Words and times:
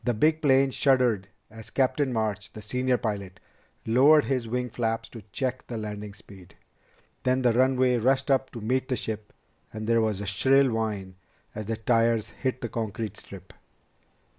The 0.03 0.15
big 0.15 0.41
plane 0.41 0.71
shuddered 0.71 1.27
as 1.51 1.69
Captain 1.69 2.11
March, 2.11 2.51
the 2.53 2.61
senior 2.63 2.97
pilot, 2.97 3.39
lowered 3.85 4.25
his 4.25 4.47
wing 4.47 4.71
flaps 4.71 5.07
to 5.09 5.21
check 5.31 5.67
the 5.67 5.77
landing 5.77 6.15
speed. 6.15 6.55
Then 7.21 7.43
the 7.43 7.53
runway 7.53 7.97
rushed 7.97 8.31
up 8.31 8.49
to 8.53 8.61
meet 8.61 8.87
the 8.87 8.95
ship, 8.95 9.31
and 9.71 9.85
there 9.85 10.01
was 10.01 10.19
a 10.19 10.25
shrill 10.25 10.71
whine 10.71 11.17
as 11.53 11.67
the 11.67 11.77
tires 11.77 12.29
hit 12.29 12.61
the 12.61 12.69
concrete 12.69 13.15
strip. 13.15 13.53